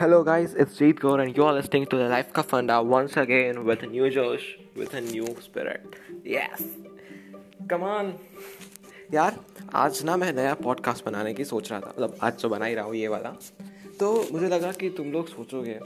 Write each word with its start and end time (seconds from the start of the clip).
Hello, 0.00 0.22
guys, 0.22 0.52
it's 0.52 0.78
Jeet 0.78 0.98
Kaur, 1.00 1.22
and 1.22 1.34
you're 1.34 1.52
listening 1.52 1.86
to 1.86 1.96
the 1.96 2.04
Life 2.04 2.30
Ka 2.30 2.42
Funda 2.42 2.82
once 2.82 3.16
again 3.16 3.64
with 3.64 3.82
a 3.82 3.86
new 3.86 4.10
Josh, 4.10 4.58
with 4.76 4.92
a 4.94 5.00
new 5.00 5.26
spirit. 5.40 5.96
Yes! 6.24 6.62
Come 7.70 7.82
on! 7.82 8.12
यार 9.14 9.38
आज 9.74 10.02
ना 10.04 10.16
मैं 10.16 10.32
नया 10.32 10.54
podcast 10.54 11.04
बनाने 11.04 11.34
की 11.34 11.44
सोच 11.44 11.70
रहा 11.70 11.80
था। 11.80 11.88
मतलब 11.88 12.16
आज 12.22 12.38
जो 12.38 12.48
बना 12.48 12.64
ही 12.64 12.74
रहा 12.74 12.84
हूँ 12.84 12.94
ये 12.94 13.08
वाला। 13.08 13.30
तो 14.00 14.26
मुझे 14.32 14.48
लगा 14.48 14.72
कि 14.72 14.90
तुम 14.90 15.12
लोग 15.12 15.28
सोचोगे 15.28 15.78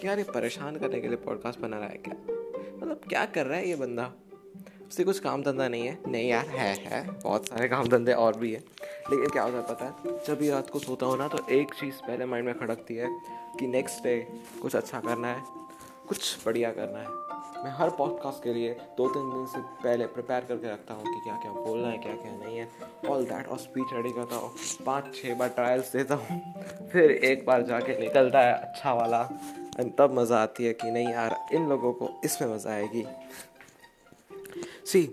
कि 0.00 0.06
यार 0.06 0.18
ये 0.18 0.24
परेशान 0.24 0.76
करने 0.76 1.00
के 1.00 1.08
लिए 1.08 1.16
पॉडकास्ट 1.16 1.60
बना 1.60 1.78
रहा 1.78 1.88
है 1.88 1.96
क्या? 1.96 2.14
मतलब 2.76 3.00
क्या 3.08 3.24
कर 3.24 3.46
रहा 3.46 3.58
है 3.58 3.68
ये 3.68 3.76
बंदा? 3.76 4.12
उससे 4.88 5.04
कुछ 5.04 5.18
काम 5.18 5.42
धंधा 5.42 5.68
नहीं 5.68 5.86
है। 5.86 5.98
नहीं 6.08 6.28
यार 6.28 6.46
है 6.46 6.74
है। 6.74 7.20
बहुत 7.24 7.48
सारे 7.48 7.68
काम 7.68 7.88
धंधे 7.88 8.12
और 8.12 8.36
भी 8.36 8.52
है। 8.52 8.64
लेकिन 9.12 9.28
क्या 9.28 9.42
होता 9.42 9.56
है 9.56 9.62
पता 9.64 9.84
है? 9.84 10.18
जब 10.26 10.38
भी 10.38 10.50
रात 10.50 10.70
को 10.70 10.78
सोता 10.78 11.06
हूँ 11.06 11.16
ना 11.18 11.28
तो 11.28 11.46
एक 11.50 11.74
चीज़ 11.74 11.94
पहले 12.02 12.26
माइंड 12.26 12.46
में 12.46 12.58
खड़कती 12.58 12.94
है 12.96 13.08
कि 13.58 13.66
नेक्स्ट 13.68 14.02
डे 14.02 14.16
कुछ 14.62 14.76
अच्छा 14.76 15.00
करना 15.00 15.28
है, 15.28 15.42
कुछ 16.08 16.46
बढ़िया 16.46 16.70
करना 16.72 16.98
है। 16.98 17.20
मैं 17.64 17.70
हर 17.70 17.90
पॉडकास्ट 17.90 18.42
के 18.44 18.52
लिए 18.52 18.70
दो 18.96 19.08
तीन 19.08 19.28
दिन 19.30 19.44
से 19.46 19.58
पहले 19.82 20.06
प्रिपेयर 20.14 20.44
करके 20.44 20.70
रखता 20.70 20.94
हूँ 20.94 21.04
कि 21.04 21.20
क्या 21.24 21.34
क्या 21.42 21.52
बोलना 21.52 21.88
है 21.88 21.98
क्या 21.98 22.14
क्या 22.14 22.32
नहीं 22.34 22.58
है। 22.58 22.68
ऑल 23.08 23.24
दैट 23.24 23.48
और 23.48 23.58
स्पीच 23.58 23.92
रेडी 23.92 24.10
करता 24.12 24.36
हूँ। 24.36 24.50
पाँच 24.86 25.14
छः 25.14 25.34
बार 25.34 25.48
ट्रायल्स 25.50 25.92
देता 25.92 26.14
हूँ। 26.14 26.88
फिर 26.92 27.10
एक 27.10 27.44
बार 27.46 27.62
जाके 27.62 27.98
निकलता 28.00 28.40
है 28.40 28.52
अच्छा 28.54 28.92
वाला। 28.94 29.20
एंड 29.80 29.92
तब 29.98 30.18
मज़ा 30.18 30.42
आती 30.42 30.64
है 30.64 30.72
कि 30.72 30.90
नहीं 30.90 31.08
यार, 31.08 31.36
इन 31.52 31.68
लोगों 31.68 31.92
को 31.92 32.10
इसमें 32.24 32.54
मज़ा 32.54 32.70
आएगी। 32.70 33.04
सी 34.86 35.06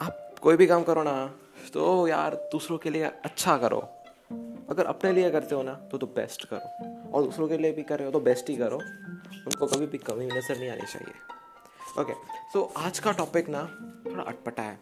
आप 0.00 0.34
कोई 0.42 0.56
भी 0.56 0.66
काम 0.66 0.82
करो 0.82 1.02
ना 1.02 1.14
तो 1.74 2.06
यार, 2.08 2.34
दूसरों 2.52 2.78
के 2.78 2.90
लिए 2.90 3.04
अच्छा 3.04 3.56
करो। 3.58 3.78
अगर 4.70 4.86
अपने 4.86 5.12
लिए 5.12 5.30
करते 5.30 5.54
हो 5.54 5.62
ना 5.62 5.72
तो 5.90 5.98
तो 5.98 6.06
बेस्ट 6.08 6.44
करो। 6.44 7.10
और 7.10 7.22
दूसरों 7.22 7.48
के 7.48 7.56
लिए 7.58 7.72
भी 7.72 7.82
कर 7.82 7.98
रहे 7.98 8.06
हो 8.06 8.12
तो 8.12 8.20
बेस्ट 8.20 8.48
ही 8.50 8.56
करो। 8.56 8.76
उनको 8.76 9.66
कभी 9.66 9.86
भी 9.86 9.98
कमी, 9.98 10.26
नज़र 10.26 10.58
नहीं 10.58 10.70
आनी 10.70 10.86
चाहिए। 10.86 12.02
ओके 12.02 12.12
सो 12.52 12.62
आज 12.76 12.98
का 12.98 13.12
टॉपिक 13.12 13.48
ना 13.48 13.64
थोड़ा 14.06 14.22
अटपटा 14.22 14.62
है। 14.62 14.78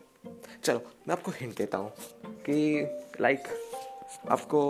चलो, 0.65 0.81
मैं 1.09 1.13
आपको 1.13 1.31
हिंट 1.31 1.57
देता 1.59 1.79
हूँ 1.79 1.93
कि 2.47 3.17
लाइक 3.21 3.49
आपको 4.31 4.61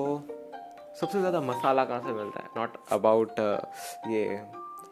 सबसे 1.01 1.19
ज़्यादा 1.19 1.41
मसाला 1.41 1.85
कहाँ 1.85 2.01
से 2.01 2.13
मिलता 2.13 2.43
है? 2.43 2.49
नॉट 2.57 2.77
अबाउट 2.93 3.41
ये 4.09 4.25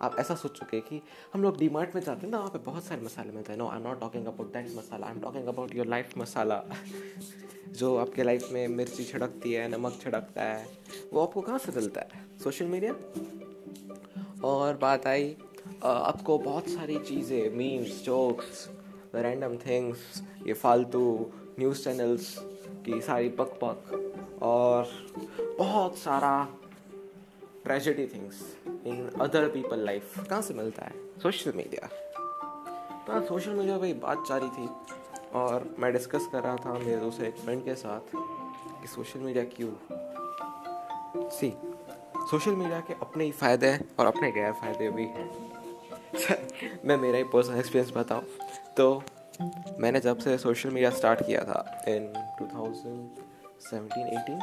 आप 0.03 0.17
ऐसा 0.19 0.35
सोच 0.35 0.59
चुके 0.59 0.81
कि 0.81 1.01
हम 1.35 1.43
लोग 1.43 1.59
डी 1.59 1.69
मार्ट 1.69 1.95
में 1.95 2.03
जाते 2.03 2.27
हैं 2.27 2.31
ना, 2.33 2.39
वहाँ 2.39 2.51
पे 2.51 2.59
बहुत 2.67 2.85
सारे 2.85 3.01
मसाले 3.03 3.33
मिलते 3.33 3.53
हैं। 3.53 3.59
No 3.59 3.69
I 3.69 3.79
am 3.79 3.87
not 3.87 4.01
talking 4.01 4.27
about 4.27 4.53
that 4.53 4.77
masala 4.77 5.07
I 5.07 5.13
am 5.13 5.21
talking 5.21 5.47
about 5.49 5.75
your 5.75 5.87
life 5.87 6.17
masala 6.19 6.63
जो 7.71 7.97
आपके 7.97 8.23
लाइफ 8.23 8.49
में 8.53 8.67
मिर्ची 8.69 9.05
छिड़कती 9.05 9.53
है, 9.53 9.69
नमक 9.69 9.99
छिड़कता 10.03 10.43
है, 10.43 10.67
वो 11.13 11.23
आपको 11.23 11.41
कहाँ 11.41 11.59
से 11.59 11.73
मिलता 11.77 12.01
है? 12.01 12.27
सोशल 12.45 12.67
मीडिया 12.67 12.93
और 14.45 14.77
बात 14.83 15.07
आई 15.07 15.37
आपको 15.85 16.39
बहुत 16.39 16.69
सारी 16.69 16.99
चीज़ें 16.99 17.57
मीम्स 17.57 18.03
जोक्स 18.05 18.69
रैंडम 19.15 19.57
थिंग्स 19.57 20.23
ये 20.47 20.53
फालतू 20.55 21.01
न्यूज़ 21.59 21.83
चैनल्स 21.85 22.35
की 22.87 23.01
सारी 23.01 23.29
पक 23.39 23.59
पक 23.63 24.41
और 24.43 24.89
बहुत 25.59 25.97
सारा 25.99 26.33
tragedy 27.69 28.07
things 28.07 28.57
in 28.67 29.11
other 29.21 29.49
people 29.49 29.79
life 29.79 30.29
कहाँ 30.31 30.43
से 30.43 30.55
मिलता 30.55 30.83
है? 30.83 30.93
सोशल 31.23 31.53
मीडिया 31.53 31.89
तो 33.09 33.27
सोशल 33.27 33.51
मीडिया 33.51 33.79
पर 33.79 33.95
बात 33.95 34.25
जारी 34.29 34.49
थी 34.49 34.69
और 35.35 35.77
मैं 35.79 35.93
डिस्कस 35.93 36.29
कर 36.33 36.43
रहा 36.43 36.57
था 36.57 36.73
मेरे 36.73 36.97
दोस्त 36.97 37.21
एक 37.21 37.35
फ्रेंड 37.35 37.65
के 37.65 37.75
साथ 37.75 38.01
कि 38.83 38.89
सोशल 38.89 39.21
मीडिया 39.21 39.45
क्यों? 39.45 39.73
सी 41.29 41.57
सोशल 42.31 42.51
मीडिया 42.51 42.81
के 42.81 42.95
अपने 42.95 43.25
ही 43.25 43.33
फ़ायदे 43.33 43.67
हैं 43.67 43.89
और 43.99 44.07
अपने 44.07 44.33
गैर 44.33 44.53
फ़ायदे 44.53 44.91
भी 44.91 45.05
हैं। 45.05 45.29
मैं 46.85 46.97
मेरा 46.97 47.19
ही 47.19 47.25
पर्सनल 47.25 47.59
एक्सपीरियंस 47.59 47.97
बताऊँ। 47.97 48.25
तो 48.77 49.03
मैंने 49.79 50.01
जब 50.01 50.19
से 50.19 50.39
सोशल 50.39 50.71
मीडिया 50.71 50.91
स्टार्ट 50.91 51.27
किया 51.27 51.45
था 51.45 51.85
इन 51.89 52.13
2017 53.63 54.09
18 54.19 54.43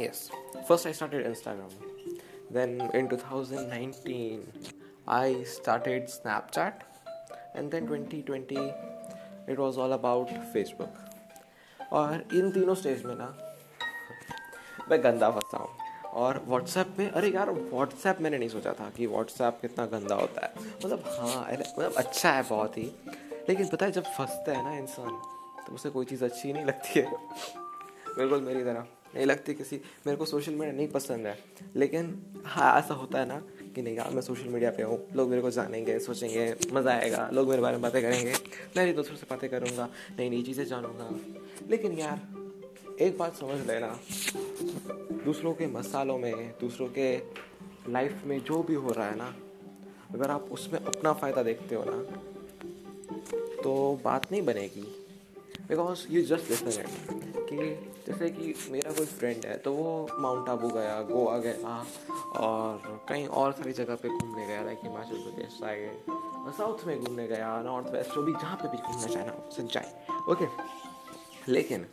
yes, 0.00 0.30
first 0.68 0.86
i 0.86 0.92
started 0.92 1.26
instagram 1.26 1.87
Then 2.50 2.80
in 2.94 3.08
2019, 3.08 4.52
I 5.06 5.42
started 5.44 6.06
Snapchat, 6.06 6.72
and 7.54 7.70
then 7.70 7.86
2020, 7.86 8.56
it 9.48 9.58
was 9.58 9.76
all 9.76 9.92
about 9.92 10.30
Facebook. 10.54 10.94
और 11.92 12.24
इन 12.34 12.50
तीनों 12.52 12.74
स्टेज 12.74 13.04
में 13.04 13.14
ना 13.14 13.26
मैं 14.90 15.04
गंदा 15.04 15.30
फंसा 15.30 15.58
हूँ। 15.58 15.70
और 16.04 16.42
व्हाट्सएप 16.48 16.96
में 16.98 17.10
अरे 17.10 17.28
यार 17.30 17.50
व्हाट्सएप 17.50 18.20
मैंने 18.20 18.38
नहीं 18.38 18.48
सोचा 18.48 18.72
था 18.72 18.90
कि 18.90 19.06
व्हाट्सएप 19.06 19.58
कितना 19.62 19.86
गंदा 19.86 20.14
होता 20.14 20.46
है। 20.46 20.52
मतलब 20.84 21.04
हाँ 21.06 21.52
मतलब 21.52 21.94
अच्छा 21.94 22.32
है 22.32 22.42
बहुत 22.42 22.78
ही। 22.78 22.92
लेकिन 23.48 23.68
पता 23.68 23.86
है 23.86 23.92
जब 23.92 24.04
फंसता 24.04 24.52
है 24.52 24.64
ना 24.64 24.78
इंसान 24.78 25.10
तो 25.66 25.74
उसे 25.74 25.90
कोई 25.90 26.04
चीज़ 26.04 26.24
अच्छी 26.24 26.52
नहीं 26.52 26.64
लगती 26.64 27.00
है। 27.00 27.06
बिल्कुल 28.18 28.40
मेरी 28.40 28.64
तरह। 28.64 28.86
नहीं 29.14 29.26
लगती 29.26 29.54
किसी। 29.54 29.76
मेरे 29.76 30.16
को 30.16 30.24
सोशल 30.24 30.52
मीडिया 30.52 30.72
नहीं 30.72 30.88
पसंद 30.88 31.26
है। 31.26 31.38
लेकिन 31.76 32.22
हाँ 32.44 32.78
ऐसा 32.78 32.94
होता 32.94 33.18
है 33.18 33.26
ना 33.28 33.42
कि 33.74 33.82
नहीं 33.82 33.96
यार, 33.96 34.10
मैं 34.10 34.22
सोशल 34.22 34.48
मीडिया 34.48 34.70
पे 34.70 34.82
हूँ। 34.82 35.08
लोग 35.16 35.28
मेरे 35.28 35.42
को 35.42 35.50
जानेंगे, 35.50 35.98
सोचेंगे, 35.98 36.54
मज़ा 36.72 36.92
आएगा। 36.92 37.30
लोग 37.32 37.48
मेरे 37.48 37.62
बारे 37.62 37.72
में 37.72 37.82
बातें 37.82 38.02
करेंगे। 38.02 38.34
मैं 38.76 38.86
भी 38.86 38.92
दूसरों 38.92 39.16
से 39.16 39.26
बातें 39.30 39.50
करूँगा, 39.50 39.88
नई 40.18 40.30
नई 40.30 40.42
चीज़ें 40.42 40.64
जानूँगा। 40.64 41.10
लेकिन 41.70 41.92
यार, 41.92 42.20
एक 43.00 43.18
बात 43.18 43.34
समझ 43.34 43.66
लेना। 43.66 44.00
दूसरों 45.24 45.54
के 45.54 45.66
मसालों 45.66 46.18
में, 46.18 46.54
दूसरों 46.60 46.88
के 46.88 47.16
लाइफ 47.92 48.22
में 48.24 48.44
जो 48.44 48.62
भी 48.62 48.74
हो 48.74 48.90
रहा 48.90 49.08
है 49.08 49.16
ना, 49.16 49.36
अगर 50.14 50.30
आप 50.30 50.48
उसमें 50.50 50.80
अपना 50.80 51.12
फ़ायदा 51.12 51.42
देखते 51.42 51.74
हो 51.74 51.84
ना 51.86 52.02
तो 53.62 54.00
बात 54.04 54.32
नहीं 54.32 54.42
बनेगी। 54.42 55.06
बिकॉज़ 55.68 56.06
यू 56.10 56.22
जस्ट 56.22 56.50
लिसन 56.50 57.27
कि 57.48 57.56
जैसे 58.06 58.30
कि 58.30 58.54
मेरा 58.70 58.92
कोई 58.92 59.06
फ्रेंड 59.06 59.46
है 59.46 59.56
तो 59.58 59.72
वो 59.72 60.08
माउंट 60.18 60.48
आबू 60.48 60.68
गया 60.68 61.00
गोवा 61.02 61.38
गया 61.38 61.84
और 62.36 63.00
कहीं 63.08 63.26
और 63.26 63.52
सारी 63.52 63.72
जगह 63.72 63.94
पे 63.94 64.08
घूमने 64.08 64.46
गया 64.46 64.62
like 64.62 64.78
Himachal 64.82 65.22
Pradesh 65.22 65.58
side 65.58 66.52
south 66.58 66.86
में 66.86 67.04
घूमने 67.04 67.26
गया 67.26 67.62
नॉर्थ 67.62 67.88
वेस्ट 67.88 68.14
जो 68.14 68.22
भी, 68.22 68.32
जहाँ 68.32 68.56
पे 68.56 68.68
भी 68.68 68.78
घूमना 68.78 69.06
चाहे 69.06 69.26
ना 69.26 69.48
सब 69.56 69.68
जाए 69.68 70.06
ओके 70.30 70.46
लेकिन, 71.52 71.86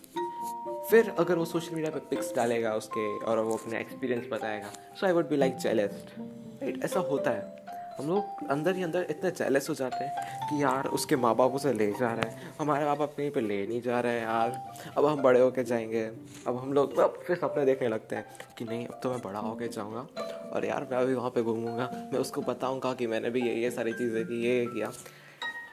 फिर 0.90 1.10
अगर 1.20 1.38
वो 1.38 1.46
सोशल 1.46 1.76
मीडिया 1.76 1.92
पे 1.92 2.00
पिक्स 2.00 2.36
डालेगा 2.36 2.74
उसके 2.76 3.18
और 3.20 3.40
वो 3.40 3.58
अपने 3.58 3.80
एक्सपीरियंस 3.80 4.26
बताएगा 4.32 4.72
so 5.00 5.06
I 5.06 5.14
would 5.14 5.30
be 5.30 5.38
like 5.38 5.56
jealous 5.58 6.20
right 6.20 6.84
ऐसा 6.84 7.00
होता 7.00 7.32
है। 7.32 7.65
हम 8.00 8.08
लोग 8.08 8.48
अंदर 8.50 8.76
ही 8.76 8.84
अंदर 8.84 9.08
इतने 9.10 9.32
जेलस 9.32 9.70
हो 9.70 9.76
जाते 9.76 10.06
हैं 10.06 10.50
कि 10.50 10.64
यार 10.64 10.88
उसके 10.88 11.16
माँ 11.16 11.36
बाप 11.36 11.52
उसे 11.52 11.74
ले 11.74 11.92
जा 11.92 12.14
रहे 12.14 12.32
हैं। 12.32 12.56
हमारे 12.60 12.86
माँ 12.86 12.98
बाप 12.98 13.14
कहीं 13.18 13.32
पे 13.32 13.42
ले 13.42 13.68
नहीं 13.68 13.82
जा 13.82 14.00
रहे 14.00 14.14
हैं 14.14 14.24
यार। 14.24 14.74
अब 14.98 15.06
हम 15.06 15.22
बड़े 15.22 15.40
होके 15.40 15.64
जाएँगे। 15.64 16.06
अब 16.48 16.58
हम 16.58 16.74
लोग 16.74 17.00
अब 17.00 17.24
फिर 17.28 17.38
सपने 17.38 17.66
देखने 17.66 17.88
लगते 17.88 18.16
हैं 18.16 18.26
कि 18.58 18.66
नहीं, 18.66 18.88
अब 18.88 19.00
तो 19.04 19.10
मैं 19.10 19.22
बड़ा 19.22 19.40
होके 19.40 19.68
जाऊँगा। 19.68 20.08
और 20.54 20.66
यार 20.66 20.88
मैं 20.92 21.06
भी 21.06 21.14
वहाँ 21.14 21.30
पे 21.30 21.42
घूमूँगा। 21.42 22.10
मैं 22.14 22.20
उसको 22.20 22.42
बताऊँगा 22.42 22.94
कि 22.94 23.08
मैंने 23.08 23.30
भी 23.30 23.42
ये 23.42 23.56
ये 23.56 23.72
सारी 23.72 23.94
चीज़ें 23.94 24.26
की, 24.26 24.44
ये 24.44 24.60
ये 24.60 24.66
किया। 24.66 24.92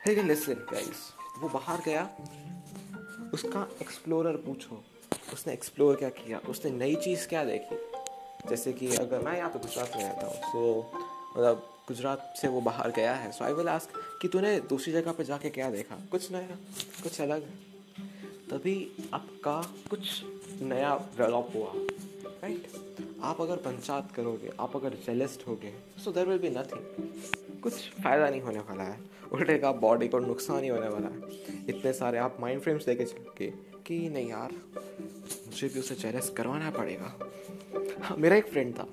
लेकिन 0.07 0.29
लिसन 0.29 0.53
गाइस 0.53 1.13
वो 1.43 1.49
बाहर 1.49 1.79
गया। 1.85 2.11
उसका 3.35 3.69
एक्सप्लोरर 3.83 4.33
पूछो। 4.33 4.85
उसने 5.33 5.53
एक्सप्लोर 5.53 5.97
क्या 5.97 6.09
किया? 6.09 6.41
उसने 6.49 6.71
नई 6.71 6.95
चीज़ 6.95 7.29
क्या 7.29 7.45
देखी? 7.45 7.77
जैसे 8.49 8.73
कि 8.73 8.97
अगर 8.97 9.19
मैं 9.19 9.37
यहाँ 9.37 9.51
पे 9.51 9.59
गुजरात 9.59 9.93
में 9.97 10.05
रहता 10.05 10.27
हूँ 10.27 10.35
सो 10.35 10.93
मतलब 11.37 11.72
गुजरात 11.89 12.35
से 12.37 12.49
वो 12.49 12.61
बाहर 12.61 12.91
गया 12.91 13.15
है। 13.15 13.31
सो 13.33 13.45
आई 13.45 13.53
विल 13.53 13.69
आस्क 13.69 13.99
कि 14.23 14.29
तूने 14.29 14.59
दूसरी 14.69 14.93
जगह 14.93 15.13
पे 15.13 15.25
जाके 15.25 15.51
क्या 15.51 15.71
देखा? 15.71 15.97
कुछ 16.11 16.31
नया? 16.33 16.57
कुछ 17.03 17.21
अलग? 17.21 17.49
तभी 18.51 18.77
आपका 19.15 19.61
कुछ 19.91 20.23
नया 20.63 20.97
डेवलप 21.19 21.53
हुआ। 21.55 21.73
राइट 22.43 22.67
आप 23.23 23.41
अगर 23.41 23.57
पंचायत 23.57 24.13
करोगे, 24.15 24.51
आप 24.61 24.77
अगर 24.77 24.95
जेलेस्ट 25.07 25.47
होगे 25.49 25.73
so 26.05 26.13
there 26.13 26.27
will 26.27 26.39
be 26.39 26.51
nothing 26.51 27.61
कुछ 27.63 27.75
फ़ायदा 28.03 28.29
नहीं 28.31 28.41
होने 28.41 28.61
वाला 28.61 28.85
है। 28.85 28.99
उल्टे 29.33 29.59
का 29.59 29.73
बॉडी 29.73 30.09
को 30.09 30.19
नुकसान 30.19 30.63
ही 30.63 30.69
होने 30.69 30.89
वाला 30.89 31.09
है। 31.09 31.65
इतने 31.69 31.93
सारे 31.93 32.19
आप 32.19 32.37
माइंड 32.41 32.61
फ्रेम्स 32.61 32.89
लेके 32.89 33.05
चलोगे 33.05 33.53
कि 33.87 33.99
नहीं 34.09 34.29
यार, 34.31 34.53
मुझे 35.47 35.69
भी 35.69 35.81
उसे 35.81 35.95
जेलेस 35.95 36.31
करवाना 36.31 36.71
पड़ेगा। 36.71 37.15
हाँ 38.03 38.17
मेरा 38.19 38.37
एक 38.37 38.47
फ्रेंड 38.47 38.75
था 38.79 38.87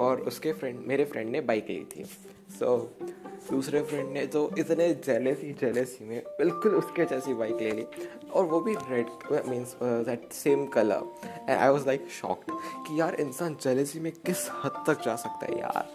और 0.00 0.20
उसके 0.20 0.52
फ्रेंड 0.52 0.78
मेरे 0.86 1.04
फ्रेंड 1.04 1.30
ने 1.30 1.40
बाइक 1.40 1.66
ली 1.70 1.84
थी। 1.96 2.04
सो 2.04 2.66
so, 3.00 3.10
दूसरे 3.50 3.82
फ्रेंड 3.82 4.12
ने 4.12 4.26
तो 4.26 4.50
इतने 4.58 4.88
जेलस 5.06 5.40
ही 5.40 5.52
जेलस 5.52 5.96
ही 6.00 6.06
में 6.06 6.22
बिल्कुल 6.38 6.74
उसके 6.74 7.04
जैसी 7.04 7.34
बाइक 7.34 7.56
ले 7.60 7.70
ली। 7.70 7.86
और 8.30 8.44
वो 8.44 8.60
भी 8.60 8.74
red 8.90 9.46
means 9.48 9.74
that 9.82 10.32
same 10.32 10.66
colour 10.66 11.02
and 11.24 11.50
I 11.50 11.68
was 11.68 11.86
like 11.86 12.08
shocked 12.20 12.52
कि 12.86 13.00
यार 13.00 13.14
इंसान 13.20 13.56
जेलसी 13.62 14.00
में 14.00 14.12
किस 14.26 14.48
हद 14.64 14.82
तक 14.86 15.04
जा 15.04 15.16
सकता 15.16 15.46
है 15.46 15.58
यार? 15.60 15.94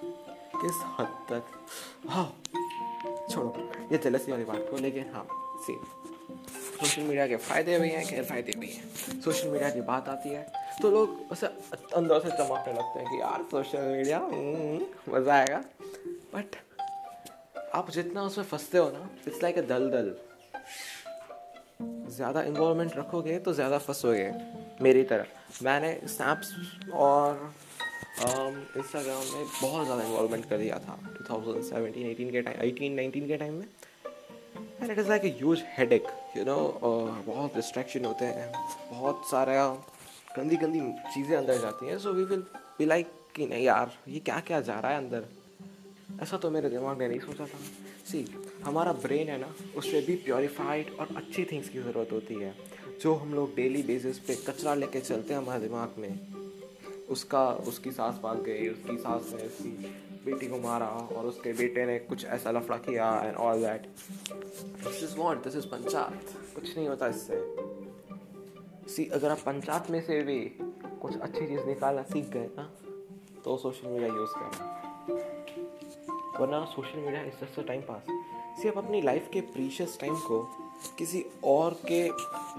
किस 0.56 0.84
हद 1.00 1.18
तक? 1.32 1.44
हाँ 2.08 2.34
छोड़ो 3.32 3.70
ये 3.92 3.98
जेलसी 3.98 4.32
वाली 4.32 4.44
बात 4.44 4.68
को 4.72 4.78
लेकिन 4.78 5.06
हाँ 5.14 5.28
सेम 5.66 5.84
सोशल 6.80 7.02
मीडिया 7.02 7.28
के 7.28 7.36
फ़ायदे 7.38 7.80
भी 7.80 7.90
हैं 7.90 8.06
गैर 8.08 8.24
फ़ायदे 8.24 8.60
भी 8.60 8.68
हैं। 8.68 9.22
सोशल 9.22 9.50
मीडिया 9.50 9.70
की 9.70 9.82
बात 9.82 10.10
आती 10.10 10.30
है 10.30 10.59
तो 10.82 10.92
लोग 10.92 11.32
उसे 11.32 11.48
अंदर 11.96 12.20
से 12.20 12.30
चमकने 12.30 12.74
लगते 12.74 13.00
हैं 13.00 13.10
कि 13.10 13.22
यार 13.22 13.44
सोशल 13.52 13.88
मीडिया 13.88 14.20
मज़ा 15.10 15.34
आएगा। 15.34 15.64
बट 16.34 16.56
आप 17.76 17.90
जितना 17.92 18.24
उसमें 18.24 18.46
फंसते 18.46 18.78
हो 18.78 18.90
ना 18.92 19.10
इट्स 19.28 19.42
लाइक 19.44 19.58
ए 19.58 19.62
दल 19.72 19.90
दल 19.92 20.16
ज़्यादा 22.16 22.42
इन्वॉल्वमेंट 22.44 22.98
रखोगे 22.98 23.38
तो 23.40 23.54
ज़्यादा 23.54 23.78
फंसोगे 23.78 24.32
मेरी 24.82 25.04
तरह 25.12 25.26
मैंने 25.64 25.94
स्नैप्स 26.08 26.54
और 26.94 27.52
इंस्टाग्राम 28.20 29.22
um, 29.22 29.34
में 29.34 29.46
बहुत 29.62 29.86
ज़्यादा 29.86 30.04
इन्वॉल्वमेंट 30.04 30.50
कर 30.50 30.58
दिया 30.58 30.80
था 30.80 30.98
2017 31.30 32.08
18 32.16 32.32
के 32.32 32.42
टाइम 32.42 32.58
18 32.62 32.98
19 32.98 33.28
के 33.28 33.38
टाइम 33.38 33.54
में। 33.54 33.68
And 34.82 34.92
it 34.92 35.00
is 35.00 35.10
like 35.10 35.26
a 35.26 35.30
huge 35.38 35.64
headache 35.78 36.08
you 36.38 36.44
know 36.46 36.58
बहुत 36.84 37.56
डिस्ट्रैक्शन 37.56 38.06
होते 38.06 38.26
हैं 38.26 38.52
बहुत 38.92 39.22
सारा 39.32 39.54
गंदी 40.38 40.56
गंदी 40.56 40.80
चीज़ें 41.14 41.38
अंदर 41.38 41.58
जाती 41.58 41.88
हैं। 41.88 41.98
So 42.00 42.14
we 42.14 42.24
will 42.24 42.42
be 42.78 42.86
like 42.86 43.12
कि 43.36 43.48
नहीं 43.48 43.64
यार, 43.64 43.92
ये 44.08 44.20
क्या 44.20 44.40
क्या 44.40 44.62
जा 44.62 44.80
रहा 44.80 44.92
है 44.92 44.98
अंदर? 44.98 45.26
ऐसा 46.22 46.38
तो 46.38 46.52
मेरे 46.52 46.70
दिमाग 46.70 47.00
ने 47.00 47.08
नहीं 47.08 47.20
सोचा 47.20 47.46
था। 47.46 47.58
सी 48.08 48.26
हमारा 48.64 48.94
ब्रेन 48.94 49.28
है 49.28 49.40
ना, 49.42 49.54
उससे 49.76 50.02
भी 50.02 50.16
प्योरीफाइड 50.16 50.92
और 51.00 51.16
अच्छी 51.16 51.46
थिंग्स 51.46 51.70
की 51.70 51.80
ज़रूरत 51.80 52.12
होती 52.12 52.36
है। 52.36 52.54
जो 53.02 53.14
हम 53.14 53.34
लोग 53.34 53.56
डेली 53.56 53.84
बेसिस 53.84 54.20
पे 54.20 54.36
कचरा 54.36 54.74
लेके 54.74 55.00
चलते 55.00 55.34
हैं 55.34 55.42
हमारे 55.42 55.62
दिमाग 55.62 55.96
में, 55.98 56.20
उसका, 57.10 57.50
उसकी 57.52 57.92
सास 57.92 58.20
भाग 58.24 58.44
गई, 58.44 58.68
उसकी 58.68 58.98
सास 58.98 59.34
ने 59.36 59.46
उसकी 59.48 59.72
बेटी 60.26 60.48
को 60.48 60.60
मारा 60.60 60.88
और 60.88 61.26
उसके 61.26 61.54
बेटे 61.54 61.86
ने 61.86 62.00
कुछ 62.00 62.26
ऐसा 62.26 62.52
लफड़ा 62.52 62.78
किया 62.78 63.12
and 63.26 63.36
all 63.38 63.62
that 63.62 63.88
this 64.84 65.04
is 65.04 65.16
what 65.18 65.44
this 65.44 65.56
is 65.56 65.66
panchayat 65.66 66.56
कुछ 66.56 66.78
नहीं 66.78 66.88
होता 66.88 67.08
इससे। 67.08 67.69
सी 68.90 69.06
अगर 69.14 69.32
आप 69.32 69.40
पंचायत 69.46 69.90
में 69.92 70.02
से 70.02 70.22
भी 70.24 70.40
कुछ 71.02 71.18
अच्छी 71.18 71.48
चीज़ 71.48 71.66
निकालना 71.66 72.04
सीख 72.04 72.30
गए 72.30 72.50
ना 72.58 72.64
तो 73.46 73.58
सोशल 73.58 73.88
मीडिया 73.88 74.08
यूज़ 74.08 74.32
करना। 74.36 74.66
वरना 76.40 76.64
social 76.66 77.00
media 77.00 77.22
is 77.22 77.46
just 77.46 77.68
time 77.68 77.82
pass 77.82 78.06
see 78.62 78.68
आप 78.70 78.78
अपनी 78.78 79.02
लाइफ 79.02 79.30
के 79.34 79.42
प्रीशियस 79.54 79.98
टाइम 80.02 80.16
को 80.28 80.42
किसी 80.98 81.26
और 81.44 81.80
के 81.86 82.08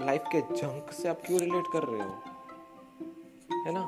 लाइफ 0.05 0.23
के 0.31 0.41
जंक 0.41 0.91
से 0.91 1.09
आप 1.09 1.21
क्यों 1.25 1.39
रिलेट 1.39 1.65
कर 1.73 1.83
रहे 1.83 2.01
हो? 2.01 2.15
है 3.65 3.73
ना? 3.73 3.83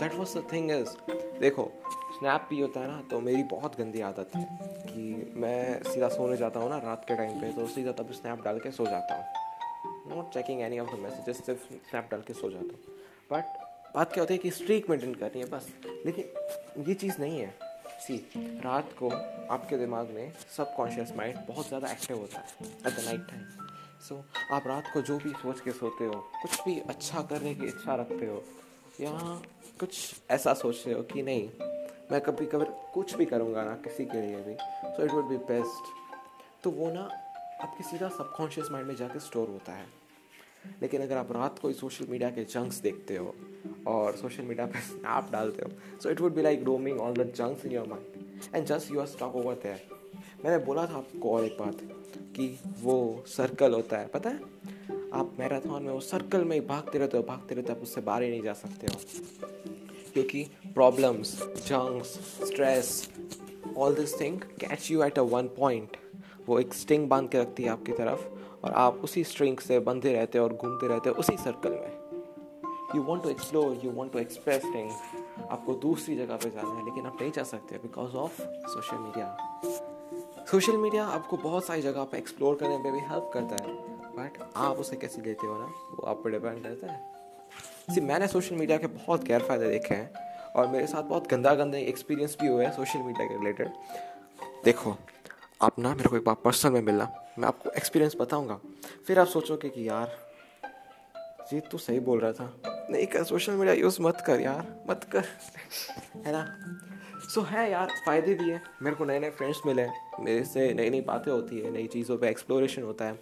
That 0.00 0.14
was 0.14 0.38
the 0.38 0.46
thing 0.52 0.70
is 0.70 0.96
देखो 1.40 1.70
स्नैप 2.18 2.46
भी 2.50 2.60
होता 2.60 2.80
है 2.80 2.88
ना 2.88 3.02
तो 3.10 3.20
मेरी 3.20 3.42
बहुत 3.50 3.78
गंदी 3.78 4.00
आदत 4.00 4.36
है 4.36 4.44
कि 4.86 5.32
मैं 5.36 5.82
सीधा 5.82 6.08
सोने 6.08 6.36
जाता 6.36 6.60
हूँ 6.60 6.70
ना, 6.70 6.78
रात 6.78 7.04
के 7.08 7.16
टाइम 7.16 7.40
पे 7.40 7.52
तो 7.52 7.66
सीधा 7.66 7.92
तब 7.92 8.12
स्नैप 8.12 8.42
डाल 8.44 8.58
के 8.58 8.70
सो 8.70 8.86
जाता 8.86 9.14
हूँ। 9.14 9.48
Not 10.10 10.32
checking 10.34 10.60
any 10.62 10.78
of 10.78 10.94
the 10.94 10.98
messages 10.98 11.44
सिर्फ़ 11.46 11.72
स्नैप 11.90 12.08
डाल 12.10 12.22
के 12.26 12.34
सो 12.34 12.50
जाता 12.50 12.74
हूँ। 12.74 12.96
बट 13.32 13.58
बात 13.94 14.12
क्या 14.12 14.22
होती 14.22 14.34
है 14.34 14.38
कि 14.38 14.50
स्ट्रीक 14.50 14.90
मेंटेन 14.90 15.14
करनी 15.14 15.40
है, 15.40 15.46
बस। 15.48 15.66
लेकिन 16.06 16.84
ये 16.88 16.94
चीज़ 16.94 17.20
नहीं 17.20 17.40
है। 17.40 17.54
सी 18.00 18.16
रात 18.64 18.92
को 18.98 19.08
आपके 19.54 19.76
दिमाग 19.78 20.10
में 20.10 20.32
सब 20.56 20.74
कॉन्शियस 20.74 21.12
माइंड 21.16 21.38
बहुत 21.48 21.66
ज़्यादा 21.68 21.90
एक्टिव 21.92 22.18
होता 22.18 22.38
है 22.38 22.66
at 22.66 22.98
the 22.98 23.04
night 23.04 23.26
time 23.30 23.42
so 24.00 24.22
आप 24.52 24.66
रात 24.66 24.90
को 24.92 25.00
जो 25.02 25.16
भी 25.18 25.30
सोच 25.32 25.60
के 25.60 25.70
सोते 25.72 26.04
हो, 26.04 26.20
कुछ 26.42 26.60
भी 26.64 26.78
अच्छा 26.88 27.22
करने 27.22 27.54
की 27.54 27.66
इच्छा 27.66 27.94
रखते 27.94 28.26
हो, 28.26 28.42
या 29.00 29.10
कुछ 29.80 30.14
ऐसा 30.30 30.54
सोच 30.54 30.82
रहे 30.86 30.96
हो 30.96 31.02
कि 31.02 31.22
नहीं, 31.22 31.48
मैं 32.12 32.20
कभी 32.20 32.46
कभी 32.46 32.64
कुछ 32.94 33.14
भी 33.16 33.24
करूँगा 33.26 33.64
ना 33.64 33.74
किसी 33.84 34.04
के 34.04 34.20
लिए 34.20 34.42
भी 34.42 34.56
so 34.86 35.04
it 35.04 35.10
would 35.10 35.28
be 35.28 35.36
best 35.52 35.92
तो 36.64 36.70
वो 36.70 36.90
ना 36.90 37.08
आपके 37.62 37.84
सीधा 37.84 38.08
सबकॉन्शियस 38.08 38.70
माइंड 38.70 38.88
में 38.88 38.96
जाके 38.96 39.20
स्टोर 39.20 39.48
होता 39.48 39.72
है। 39.72 39.86
लेकिन 40.82 41.02
अगर 41.02 41.16
आप 41.16 41.32
रात 41.32 41.58
को 41.58 41.72
सोशल 41.72 42.06
मीडिया 42.10 42.30
के 42.30 42.44
जंक्स 42.44 42.80
देखते 42.80 43.16
हो 43.16 43.34
और 43.86 44.16
सोशल 44.16 44.42
मीडिया 44.42 44.66
पे 44.66 44.80
स्नैप 44.80 45.32
डालते 45.32 45.62
हो 45.62 45.98
so 46.02 46.10
it 46.10 46.20
would 46.20 46.34
be 46.34 46.42
like 46.42 46.62
roaming 46.62 47.00
all 47.00 47.14
the 47.14 47.32
junks 47.36 47.66
in 47.66 47.72
your 47.72 47.86
mind 47.86 48.06
and 48.54 48.66
just 48.66 48.92
you 48.92 49.00
are 49.00 49.06
stuck 49.06 49.36
over 49.36 49.54
there 49.54 49.88
मैंने 50.44 50.64
बोला 50.64 50.86
था 50.86 50.94
आपको 50.94 51.32
और 51.32 51.44
एक 51.44 51.56
बात 51.60 51.76
कि 52.18 52.58
वो 52.82 53.24
सर्कल 53.26 53.72
होता 53.72 53.98
है, 53.98 54.06
पता 54.06 54.30
है? 54.30 54.40
आप 55.12 55.36
मैराथन 55.38 55.82
में 55.82 55.92
वो 55.92 56.00
सर्कल 56.00 56.44
में 56.44 56.60
ही 56.60 56.66
भागते 56.66 56.98
रहते 56.98 57.16
हो, 57.16 57.22
भागते 57.22 57.54
रहते 57.54 57.72
हो, 57.72 57.78
आप 57.78 57.82
उससे 57.82 58.00
बाहर 58.00 58.22
ही 58.22 58.30
नहीं 58.30 58.42
जा 58.42 58.52
सकते 58.52 58.86
हो। 58.86 59.00
क्योंकि 60.12 60.46
problems 60.74 61.42
junks 61.42 62.08
stress 62.46 63.10
all 63.76 63.94
this 63.94 64.20
thing 64.20 64.40
catch 64.40 64.90
you 64.90 65.02
at 65.02 65.18
a 65.18 65.22
one 65.22 65.48
point 65.48 65.96
वो 66.46 66.60
एक 66.60 66.74
स्टिंग 66.74 67.08
बाँध 67.08 67.28
के 67.28 67.38
रखती 67.38 67.62
है 67.62 67.68
आपकी 67.68 67.92
तरफ़। 67.92 68.39
और 68.64 68.72
आप 68.72 69.00
उसी 69.04 69.24
स्ट्रिंग 69.24 69.58
से 69.58 69.78
बंधे 69.80 70.12
रहते 70.12 70.38
हो 70.38 70.44
और 70.44 70.54
घूमते 70.54 70.88
रहते 70.88 71.10
हो 71.10 71.14
उसी 71.14 71.36
सर्कल 71.36 71.70
में। 71.72 71.98
You 72.96 73.02
want 73.02 73.22
to 73.22 73.30
explore 73.30 73.80
you 73.84 73.90
want 73.90 74.12
to 74.12 74.18
express 74.18 74.64
things 74.64 74.94
आपको 75.50 75.74
दूसरी 75.82 76.16
जगह 76.16 76.36
पे 76.36 76.50
जाना 76.50 76.74
है, 76.74 76.84
लेकिन 76.84 77.06
आप 77.06 77.18
नहीं 77.20 77.32
जा 77.32 77.42
सकते 77.44 77.76
because 77.78 78.16
of 78.16 78.40
social 78.40 78.96
media 78.96 80.46
social 80.50 80.76
media 80.76 81.04
आपको 81.08 81.36
बहुत 81.36 81.64
सारी 81.64 81.82
जगह 81.82 82.04
पर 82.04 82.16
एक्सप्लोर 82.16 82.54
करने 82.54 82.78
में 82.78 82.92
भी 82.92 83.00
हेल्प 83.00 83.30
करता 83.34 83.64
है 83.64 83.74
बट 84.16 84.38
आप 84.56 84.76
उसे 84.76 84.96
कैसे 84.96 85.22
लेते 85.22 85.46
हो 85.46 85.58
ना? 85.58 85.64
वो 85.64 86.06
आप 86.06 86.20
पर 86.24 86.30
डिपेंड 86.30 86.62
करता 86.62 86.92
है। 86.92 87.94
सी 87.94 88.00
मैंने 88.00 88.26
सोशल 88.28 88.56
मीडिया 88.56 88.78
के 88.78 88.86
बहुत 88.86 89.24
गैर 89.24 89.42
फ़ायदे 89.42 89.68
देखे 89.68 89.94
हैं, 89.94 90.10
और 90.56 90.66
मेरे 90.66 90.86
साथ 90.86 91.02
बहुत 91.02 91.28
गंदा 91.30 91.54
गंदे 91.54 91.80
एक्सपीरियंस 91.80 92.36
भी 92.40 92.48
हुए 92.48 92.64
हैं 92.64 92.72
सोशल 92.72 92.98
मीडिया 92.98 93.26
के 93.28 93.38
रिलेटेड 93.38 93.68
देखो 94.64 94.96
आप 95.62 95.78
ना 95.78 95.94
मेरे 95.94 96.08
को 96.08 96.16
एक 96.16 96.24
बार 96.24 96.34
पर्सनल 96.34 96.72
में 96.72 96.82
मिलना। 96.82 97.32
मैं 97.38 97.48
आपको 97.48 97.70
एक्सपीरियंस 97.70 98.16
बताऊँगा। 98.20 98.60
फिर 99.06 99.18
आप 99.18 99.26
सोचोगे 99.26 99.68
कि 99.68 99.88
यार 99.88 100.18
ये 101.52 101.60
तो 101.60 101.78
सही 101.78 102.00
बोल 102.00 102.20
रहा 102.20 102.32
था। 102.32 102.62
नहीं 102.90 103.06
कर 103.06 103.24
सोशल 103.24 103.52
मीडिया 103.52 103.74
यूज़ 103.74 104.02
मत 104.02 104.24
कर 104.26 104.40
यार 104.40 104.84
मत 104.90 105.04
कर। 105.04 105.20
है 106.26 106.32
ना? 106.32 106.58
सो 107.34 107.40
so, 107.40 107.46
है 107.46 107.70
यार 107.70 107.88
फ़ायदे 108.06 108.34
भी 108.34 108.50
है। 108.50 108.62
मेरे 108.82 108.96
को 108.96 109.04
नए 109.04 109.20
नए 109.20 109.30
फ्रेंड्स 109.30 109.60
मिले 109.66 109.86
मेरे 110.20 110.44
से 110.44 110.74
नई 110.74 110.90
नई 110.90 111.00
बातें 111.00 111.32
होती 111.32 111.60
है 111.60 111.70
नई 111.70 111.86
चीज़ों 111.86 112.18
पे 112.18 112.28
एक्सप्लोरेशन 112.28 112.82
होता 112.82 113.04
है। 113.04 113.18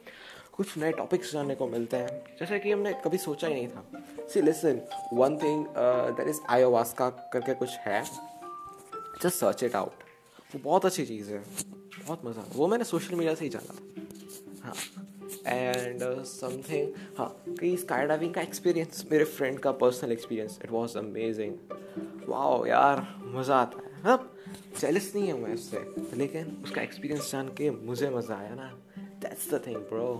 कुछ 0.52 0.78
नए 0.78 0.92
टॉपिक्स 0.92 1.32
जानने 1.32 1.54
को 1.54 1.66
मिलते 1.66 1.96
हैं। 1.96 2.36
जैसे 2.40 2.58
कि 2.58 2.72
हमने 2.72 2.92
कभी 2.92 3.18
सोचा 3.18 3.48
ही 3.48 3.54
नहीं 3.54 3.68
था। 3.68 3.84
See 4.28 4.42
listen 4.42 4.80
one 5.12 5.38
thing 5.38 5.66
that 6.16 6.28
is 6.28 6.40
ayahuasca 6.48 7.10
करके 7.10 7.54
कुछ 7.54 7.70
है। 7.70 8.04
जस्ट 9.22 9.36
सर्च 9.36 9.62
इट 9.64 9.76
आउट 9.76 10.07
वो 10.50 10.60
बहुत 10.64 10.84
अच्छी 10.86 11.04
चीज़ 11.06 11.30
है। 11.30 11.38
बहुत 11.38 12.24
मज़ा 12.24 12.44
वो 12.54 12.66
मैंने 12.68 12.84
सोशल 12.84 13.14
मीडिया 13.14 13.34
से 13.34 13.44
ही 13.44 13.50
जाना 13.50 13.74
था। 13.74 13.82
हाँ। 14.64 14.74
एंड 15.46 16.02
समथिंग 16.24 16.92
uh, 16.92 17.18
हाँ 17.18 17.44
कि 17.50 17.76
स्काई 17.76 18.06
डाइविंग 18.06 18.32
का 18.34 18.40
एक्सपीरियंस 18.40 19.04
मेरे 19.10 19.24
फ्रेंड 19.24 19.58
का 19.58 19.72
personal 19.82 20.12
experience 20.12 20.58
it 20.64 20.70
was 20.70 20.96
amazing 20.98 21.54
वाह 22.28 22.66
यार 22.68 23.06
मज़ा 23.34 23.56
आता 23.56 23.78
है। 23.78 23.92
मतलब 23.92 24.34
जेलस 24.80 25.12
नहीं 25.14 25.26
है 25.26 25.38
मैं 25.38 25.54
उससे 25.54 25.84
लेकिन 26.16 26.56
उसका 26.64 26.82
एक्सपीरियंस 26.82 27.30
जान 27.32 27.48
के 27.58 27.70
मुझे 27.70 28.10
मज़ा 28.10 28.36
आया 28.36 28.54
ना। 28.54 28.72
दैट्स 29.22 29.52
द 29.54 29.62
थिंग 29.66 29.76
ब्रो 29.76 30.10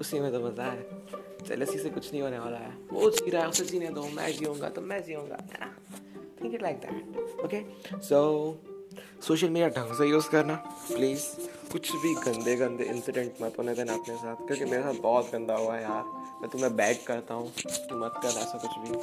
उसी 0.00 0.20
में 0.20 0.32
तो 0.32 0.40
मज़ा 0.40 0.64
है। 0.64 0.82
जेलसी 1.46 1.78
से 1.78 1.90
कुछ 1.90 2.12
नहीं 2.12 2.22
होने 2.22 2.38
वाला 2.38 2.58
है। 2.58 2.74
वो 2.92 3.10
जी 3.10 3.30
रहा 3.30 3.42
है 3.42 3.48
उसे 3.48 3.64
जीने 3.64 3.88
दो 3.90 4.02
मैं 4.16 4.32
जीऊँगा 4.32 4.68
तो 4.68 4.80
मैं 4.80 5.02
जीऊँगा 5.04 5.38
think 6.42 6.54
it 6.54 6.62
like 6.62 6.76
that 6.80 7.40
okay 7.44 7.64
so 8.00 8.20
social 9.26 9.48
media 9.48 9.68
ढंग 9.68 9.94
से 9.94 10.06
यूज़ 10.06 10.28
करना। 10.30 10.54
प्लीज़, 10.86 11.24
कुछ 11.72 11.92
भी 11.92 12.14
गंदे 12.14 12.56
गंदे 12.56 12.84
इंसिडेंट 12.84 13.42
मत 13.42 13.58
होने 13.58 13.74
देना 13.74 13.94
अपने 13.94 14.16
साथ, 14.16 14.46
क्योंकि 14.46 14.64
मेरे 14.64 14.82
साथ 14.82 15.00
बहुत 15.02 15.30
गंदा 15.32 15.54
हुआ 15.54 15.76
है 15.76 15.82
यार। 15.82 16.04
मैं 16.42 16.50
तुम्हें 16.50 16.74
बैग 16.76 17.04
करता 17.06 17.34
हूँ 17.34 17.50
कि 17.50 17.94
मत 17.94 18.20
कर 18.22 18.28
ऐसा 18.28 18.58
कुछ 18.58 18.78
भी। 18.78 18.96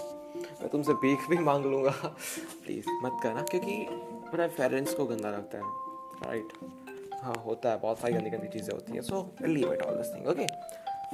मैं 0.62 0.70
तुमसे 0.70 0.94
भीख 0.94 1.30
भी 1.30 1.38
मांग 1.38 1.66
लूँगा। 1.66 1.92
प्लीज़, 2.66 2.90
मत 3.04 3.20
करना, 3.24 3.42
क्योंकि 3.42 3.78
मेरे 4.34 4.48
पेरेंट्स 4.48 4.94
को 4.94 5.06
गंदा 5.06 5.30
लगता 5.30 5.58
है। 5.58 5.64
राइट 6.24 6.54
हाँ 7.24 7.36
होता 7.46 7.70
है, 7.70 7.80
बहुत 7.80 8.00
सारी 8.00 8.14
गंदी 8.14 8.30
गंदी 8.30 8.48
चीज़ें 8.48 8.74
होती 8.74 8.94
हैं। 8.94 9.02
So 9.02 9.30
leave 9.42 9.74
it 9.74 9.82
all 9.82 9.96
this 9.96 10.14
thing 10.14 10.28
okay 10.28 10.44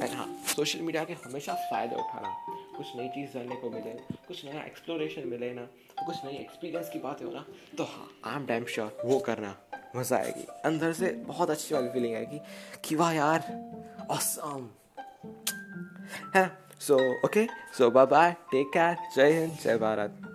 and 0.03 0.15
हाँ 0.15 0.27
सोशल 0.55 0.79
मीडिया 0.79 1.03
के 1.03 1.13
हमेशा 1.25 1.53
फ़ायदे 1.69 1.95
उठाना। 1.95 2.35
कुछ 2.77 2.87
नई 2.95 3.07
चीज़ 3.09 3.33
जानने 3.33 3.55
को 3.55 3.69
मिले, 3.69 3.91
कुछ 4.27 4.43
नया 4.45 4.63
एक्सप्लोरेशन 4.63 5.27
मिले 5.27 5.51
ना 5.53 5.61
तो 5.61 6.05
कुछ 6.05 6.25
नई 6.25 6.35
एक्सपीरियंस 6.37 6.89
की 6.93 6.99
बात 6.99 7.23
हो 7.23 7.31
ना 7.31 7.45
तो 7.77 7.83
हाँ 7.85 8.09
आई 8.25 8.35
एम 8.35 8.45
डैम 8.45 8.65
श्योर 8.65 9.01
वो 9.05 9.19
करना 9.19 9.55
मज़ा 9.95 10.17
आएगी। 10.17 10.45
अंदर 10.65 10.93
से 10.93 11.11
बहुत 11.27 11.49
अच्छी 11.49 11.73
वाली 11.75 11.89
फीलिंग 11.89 12.15
आएगी 12.15 12.39
कि 12.83 12.95
वाह 12.95 13.13
यार 13.13 13.39
ऑसम 14.11 14.69
है 16.35 16.45
so 16.79 16.99
okay 17.25 17.45
so 17.77 17.89
bye 17.91 18.05
bye 18.05 18.31
take 18.51 18.71
care 18.73 18.97
जय 19.15 19.39
हिंद, 19.39 19.57
जय 19.63 19.77
भारत। 19.77 20.34